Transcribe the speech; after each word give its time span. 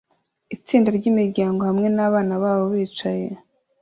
Itsinda 0.55 0.89
ryimiryango 0.97 1.61
hamwe 1.69 1.87
nabana 1.95 2.33
babo 2.43 2.65
bicaye 2.73 3.27